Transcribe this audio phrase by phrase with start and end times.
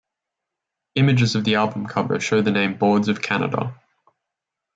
[0.95, 3.79] Images of the album cover show the name "Boards of Canada".